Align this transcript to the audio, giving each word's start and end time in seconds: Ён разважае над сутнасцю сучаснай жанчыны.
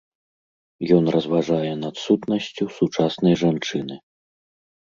Ён 0.95 1.03
разважае 1.15 1.69
над 1.83 1.95
сутнасцю 2.05 2.63
сучаснай 2.79 3.35
жанчыны. 3.43 3.95